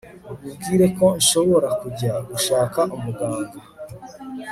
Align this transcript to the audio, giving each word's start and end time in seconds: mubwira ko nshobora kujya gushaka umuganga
mubwira 0.43 0.85
ko 0.97 1.05
nshobora 1.21 1.69
kujya 1.81 2.13
gushaka 2.29 2.79
umuganga 2.95 3.57